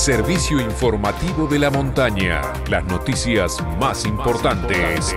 [0.00, 2.40] servicio informativo de la montaña.
[2.70, 5.14] Las noticias más importantes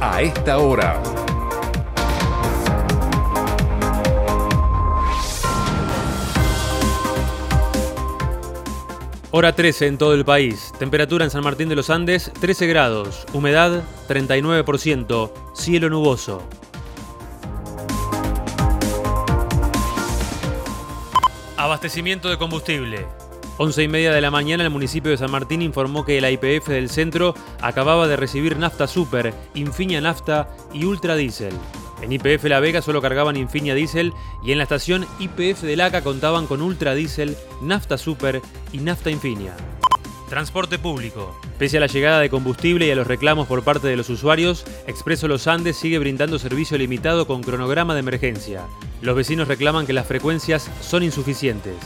[0.00, 1.00] a esta hora.
[9.30, 10.72] Hora 13 en todo el país.
[10.80, 13.24] Temperatura en San Martín de los Andes 13 grados.
[13.32, 15.30] Humedad 39%.
[15.54, 16.42] Cielo nuboso.
[21.56, 23.06] Abastecimiento de combustible.
[23.56, 26.68] 11 y media de la mañana el municipio de San Martín informó que la IPF
[26.68, 31.54] del centro acababa de recibir nafta super, Infinia Nafta y Ultra Diesel.
[32.02, 34.12] En IPF La Vega solo cargaban Infinia Diesel
[34.44, 39.10] y en la estación IPF de Laca contaban con Ultra Diesel, Nafta Super y Nafta
[39.10, 39.54] Infinia.
[40.28, 41.38] Transporte público.
[41.56, 44.64] Pese a la llegada de combustible y a los reclamos por parte de los usuarios,
[44.88, 48.66] Expreso Los Andes sigue brindando servicio limitado con cronograma de emergencia.
[49.00, 51.76] Los vecinos reclaman que las frecuencias son insuficientes.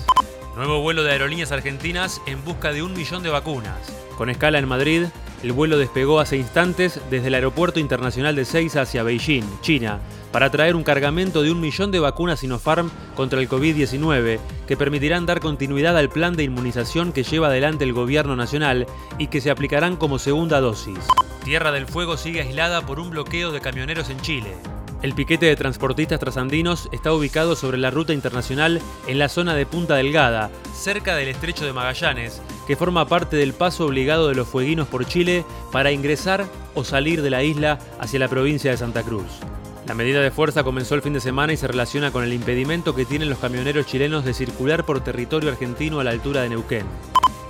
[0.59, 3.79] Nuevo vuelo de aerolíneas argentinas en busca de un millón de vacunas.
[4.17, 5.05] Con escala en Madrid,
[5.45, 10.01] el vuelo despegó hace instantes desde el Aeropuerto Internacional de Seiza hacia Beijing, China,
[10.33, 15.27] para traer un cargamento de un millón de vacunas Sinopharm contra el COVID-19 que permitirán
[15.27, 19.53] dar continuidad al plan de inmunización que lleva adelante el gobierno nacional y que se
[19.53, 20.99] aplicarán como segunda dosis.
[21.45, 24.57] Tierra del Fuego sigue aislada por un bloqueo de camioneros en Chile.
[25.01, 29.65] El piquete de transportistas trasandinos está ubicado sobre la ruta internacional en la zona de
[29.65, 34.49] Punta Delgada, cerca del estrecho de Magallanes, que forma parte del paso obligado de los
[34.49, 39.05] fueguinos por Chile para ingresar o salir de la isla hacia la provincia de Santa
[39.05, 39.39] Cruz.
[39.87, 42.97] La medida de fuerza comenzó el fin de semana y se relaciona con el impedimento
[42.97, 46.85] que tienen los camioneros chilenos de circular por territorio argentino a la altura de Neuquén.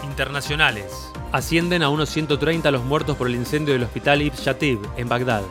[0.05, 1.11] Internacionales.
[1.33, 5.43] Ascienden a unos 130 los muertos por el incendio del hospital Ibn Shatib, en Bagdad.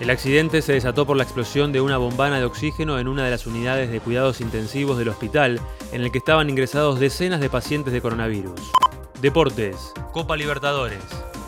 [0.00, 3.30] El accidente se desató por la explosión de una bombana de oxígeno en una de
[3.30, 5.60] las unidades de cuidados intensivos del hospital,
[5.92, 8.60] en el que estaban ingresados decenas de pacientes de coronavirus.
[9.20, 9.92] Deportes.
[10.12, 11.02] Copa Libertadores.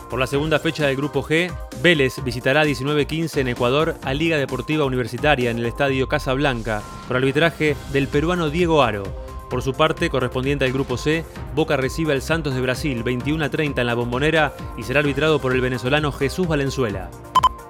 [0.09, 1.51] Por la segunda fecha del Grupo G,
[1.81, 7.17] Vélez visitará 19-15 en Ecuador a Liga Deportiva Universitaria en el Estadio Casa Blanca, por
[7.17, 9.03] arbitraje del peruano Diego Aro.
[9.49, 13.87] Por su parte, correspondiente al Grupo C, Boca recibe al Santos de Brasil 21-30 en
[13.87, 17.09] la bombonera y será arbitrado por el venezolano Jesús Valenzuela.